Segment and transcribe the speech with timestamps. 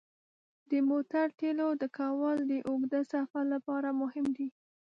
[0.69, 4.47] د موټر تیلو ډکول د اوږده سفر لپاره مهم دي.